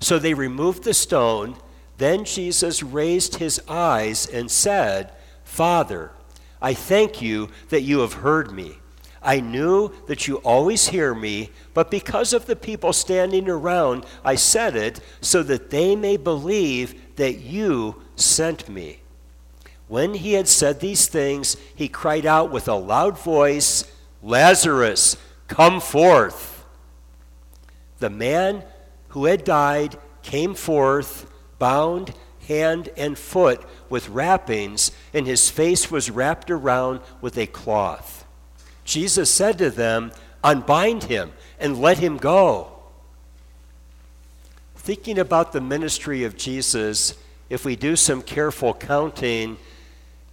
So 0.00 0.18
they 0.18 0.34
removed 0.34 0.82
the 0.82 0.94
stone. 0.94 1.56
Then 1.98 2.24
Jesus 2.24 2.82
raised 2.82 3.36
his 3.36 3.60
eyes 3.68 4.26
and 4.26 4.50
said, 4.50 5.12
Father, 5.44 6.10
I 6.60 6.74
thank 6.74 7.22
you 7.22 7.50
that 7.68 7.82
you 7.82 8.00
have 8.00 8.14
heard 8.14 8.50
me. 8.50 8.78
I 9.22 9.40
knew 9.40 9.92
that 10.06 10.26
you 10.26 10.36
always 10.38 10.88
hear 10.88 11.14
me, 11.14 11.50
but 11.74 11.90
because 11.90 12.32
of 12.32 12.46
the 12.46 12.56
people 12.56 12.92
standing 12.92 13.48
around, 13.48 14.04
I 14.24 14.34
said 14.34 14.74
it 14.76 15.00
so 15.20 15.42
that 15.44 15.70
they 15.70 15.94
may 15.94 16.16
believe 16.16 17.16
that 17.16 17.38
you 17.38 18.02
sent 18.16 18.68
me. 18.68 19.00
When 19.88 20.14
he 20.14 20.32
had 20.32 20.48
said 20.48 20.80
these 20.80 21.06
things, 21.06 21.56
he 21.74 21.88
cried 21.88 22.26
out 22.26 22.50
with 22.50 22.66
a 22.66 22.74
loud 22.74 23.18
voice, 23.18 23.84
Lazarus, 24.22 25.16
come 25.48 25.80
forth. 25.80 26.64
The 27.98 28.10
man 28.10 28.64
who 29.08 29.26
had 29.26 29.44
died 29.44 29.98
came 30.22 30.54
forth, 30.54 31.30
bound 31.58 32.14
hand 32.48 32.88
and 32.96 33.16
foot 33.16 33.62
with 33.88 34.08
wrappings, 34.08 34.90
and 35.12 35.26
his 35.26 35.50
face 35.50 35.90
was 35.90 36.10
wrapped 36.10 36.50
around 36.50 37.00
with 37.20 37.36
a 37.38 37.46
cloth. 37.46 38.21
Jesus 38.92 39.30
said 39.30 39.56
to 39.56 39.70
them, 39.70 40.12
Unbind 40.44 41.04
him 41.04 41.32
and 41.58 41.80
let 41.80 41.96
him 41.96 42.18
go. 42.18 42.72
Thinking 44.76 45.18
about 45.18 45.52
the 45.52 45.62
ministry 45.62 46.24
of 46.24 46.36
Jesus, 46.36 47.16
if 47.48 47.64
we 47.64 47.74
do 47.74 47.96
some 47.96 48.20
careful 48.20 48.74
counting, 48.74 49.56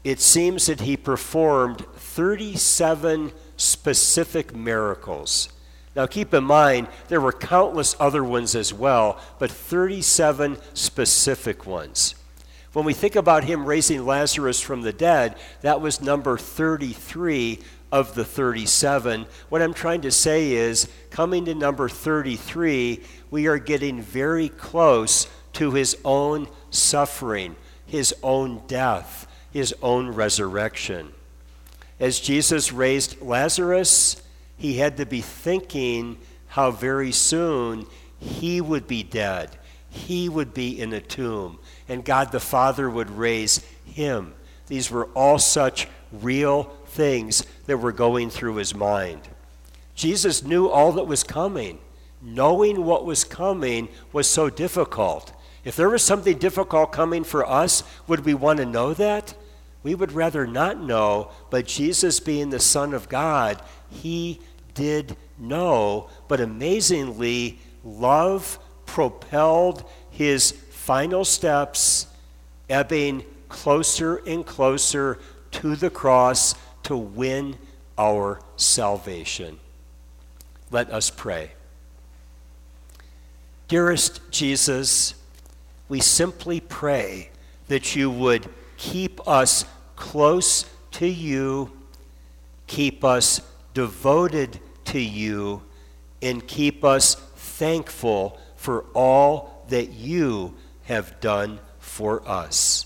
it 0.03 0.19
seems 0.19 0.65
that 0.65 0.81
he 0.81 0.97
performed 0.97 1.85
37 1.95 3.31
specific 3.55 4.53
miracles. 4.53 5.47
Now, 5.95 6.05
keep 6.05 6.33
in 6.33 6.43
mind, 6.43 6.89
there 7.07 7.21
were 7.21 7.31
countless 7.31 7.95
other 7.97 8.25
ones 8.25 8.55
as 8.55 8.73
well, 8.73 9.21
but 9.39 9.49
37 9.49 10.57
specific 10.73 11.65
ones. 11.65 12.15
When 12.73 12.85
we 12.85 12.93
think 12.93 13.15
about 13.15 13.45
him 13.45 13.65
raising 13.65 14.05
Lazarus 14.05 14.59
from 14.59 14.81
the 14.81 14.93
dead, 14.93 15.37
that 15.61 15.81
was 15.81 16.01
number 16.01 16.37
33 16.37 17.59
of 17.91 18.15
the 18.15 18.25
37. 18.25 19.25
What 19.49 19.61
I'm 19.61 19.73
trying 19.73 20.01
to 20.01 20.11
say 20.11 20.51
is, 20.51 20.87
coming 21.09 21.45
to 21.45 21.55
number 21.55 21.89
33, 21.89 23.01
we 23.31 23.47
are 23.47 23.57
getting 23.57 24.01
very 24.01 24.49
close 24.49 25.27
to 25.53 25.71
his 25.71 25.97
own 26.05 26.47
suffering, 26.69 27.55
his 27.85 28.13
own 28.21 28.61
death, 28.67 29.27
his 29.51 29.73
own 29.81 30.09
resurrection. 30.09 31.11
As 31.99 32.19
Jesus 32.19 32.71
raised 32.71 33.21
Lazarus, 33.21 34.21
he 34.57 34.77
had 34.77 34.97
to 34.97 35.05
be 35.05 35.21
thinking 35.21 36.17
how 36.47 36.71
very 36.71 37.11
soon 37.11 37.85
he 38.19 38.61
would 38.61 38.87
be 38.87 39.03
dead. 39.03 39.57
He 39.89 40.29
would 40.29 40.53
be 40.53 40.79
in 40.79 40.93
a 40.93 41.01
tomb, 41.01 41.59
and 41.87 42.05
God 42.05 42.31
the 42.31 42.39
Father 42.39 42.89
would 42.89 43.09
raise 43.09 43.65
him. 43.85 44.33
These 44.67 44.91
were 44.91 45.05
all 45.15 45.39
such 45.39 45.87
real 46.11 46.71
things 46.89 47.45
that 47.65 47.77
were 47.77 47.91
going 47.91 48.29
through 48.29 48.55
his 48.55 48.75
mind. 48.75 49.21
Jesus 49.95 50.43
knew 50.43 50.67
all 50.69 50.91
that 50.93 51.07
was 51.07 51.23
coming. 51.23 51.79
Knowing 52.21 52.85
what 52.85 53.05
was 53.05 53.23
coming 53.23 53.87
was 54.11 54.27
so 54.27 54.49
difficult. 54.49 55.31
If 55.63 55.75
there 55.75 55.89
was 55.89 56.03
something 56.03 56.37
difficult 56.37 56.91
coming 56.91 57.23
for 57.23 57.45
us, 57.45 57.83
would 58.07 58.25
we 58.25 58.33
want 58.33 58.57
to 58.59 58.65
know 58.65 58.93
that? 58.93 59.33
We 59.83 59.95
would 59.95 60.11
rather 60.11 60.45
not 60.45 60.81
know, 60.81 61.31
but 61.49 61.67
Jesus, 61.67 62.19
being 62.19 62.49
the 62.49 62.59
Son 62.59 62.93
of 62.93 63.07
God, 63.07 63.61
he 63.89 64.39
did 64.73 65.15
know. 65.37 66.09
But 66.27 66.41
amazingly, 66.41 67.59
love 67.83 68.59
propelled 68.85 69.83
his 70.11 70.51
final 70.51 71.23
steps, 71.23 72.07
ebbing 72.69 73.23
closer 73.47 74.17
and 74.17 74.45
closer 74.45 75.19
to 75.51 75.75
the 75.75 75.89
cross 75.89 76.55
to 76.89 76.97
win 76.97 77.55
our 77.99 78.41
salvation. 78.55 79.59
Let 80.71 80.89
us 80.89 81.11
pray. 81.11 81.51
Dearest 83.67 84.19
Jesus, 84.31 85.13
we 85.87 85.99
simply 85.99 86.59
pray 86.59 87.29
that 87.67 87.95
you 87.95 88.09
would 88.09 88.49
keep 88.77 89.27
us 89.27 89.65
close 89.95 90.65
to 90.93 91.05
you, 91.07 91.71
keep 92.65 93.03
us 93.03 93.39
devoted 93.75 94.59
to 94.85 94.99
you, 94.99 95.61
and 96.23 96.47
keep 96.47 96.83
us 96.83 97.13
thankful 97.35 98.39
for 98.55 98.85
all 98.95 99.63
that 99.69 99.91
you 99.91 100.55
have 100.85 101.19
done 101.19 101.59
for 101.77 102.27
us. 102.27 102.83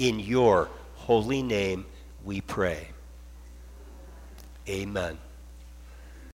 In 0.00 0.18
your 0.18 0.68
holy 0.96 1.42
name 1.42 1.86
we 2.24 2.40
pray. 2.40 2.88
Amen. 4.68 5.25